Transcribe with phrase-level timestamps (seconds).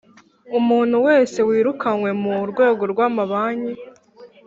[0.59, 3.73] Umuntu wese wirukanywe mu rwego rw amabanki